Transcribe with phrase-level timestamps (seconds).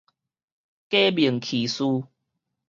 [0.89, 1.83] 假面騎士